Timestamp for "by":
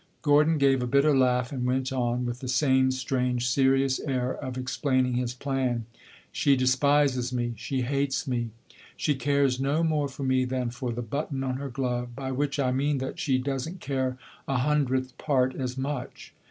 12.15-12.31